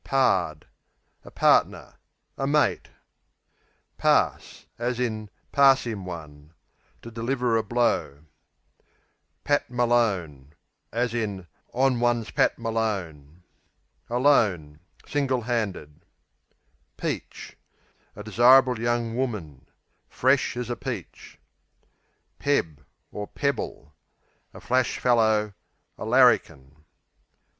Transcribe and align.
Pard 0.03 0.65
A 1.23 1.29
partner; 1.29 1.99
a 2.35 2.47
mate. 2.47 2.87
Pass 3.99 4.65
(pass 5.51 5.85
'im 5.85 6.05
one) 6.05 6.55
To 7.03 7.11
deliver 7.11 7.55
a 7.55 7.61
blow. 7.61 8.23
Pat 9.43 9.69
[Malone] 9.69 10.53
on 11.71 11.99
one's 11.99 12.31
Alone; 14.09 14.79
single 15.05 15.41
handed. 15.41 16.05
Peach 16.97 17.57
A 18.15 18.23
desirable 18.23 18.79
young 18.79 19.15
woman; 19.15 19.67
"fresh 20.09 20.57
as 20.57 20.71
a 20.71 20.75
peach." 20.75 21.37
Peb 22.39 22.83
(pebble) 23.35 23.93
A 24.51 24.59
flash 24.59 24.97
fellow; 24.97 25.53
a 25.95 26.05
"larrikin." 26.05 26.85